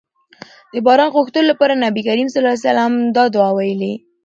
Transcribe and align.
د 0.71 0.75
باران 0.85 1.09
غوښتلو 1.15 1.49
لپاره 1.51 1.73
نبي 1.85 2.01
کريم 2.07 2.27
صلی 2.31 2.39
الله 2.41 2.53
علیه 2.55 2.67
وسلم 2.67 2.91
دا 3.15 3.23
دعاء 3.35 3.53
ويلي 3.55 3.93